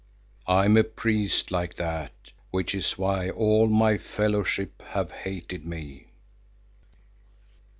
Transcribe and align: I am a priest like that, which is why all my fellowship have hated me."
I 0.47 0.65
am 0.65 0.77
a 0.77 0.83
priest 0.83 1.51
like 1.51 1.75
that, 1.75 2.31
which 2.49 2.73
is 2.73 2.97
why 2.97 3.29
all 3.29 3.67
my 3.67 3.99
fellowship 3.99 4.81
have 4.81 5.11
hated 5.11 5.63
me." 5.63 6.07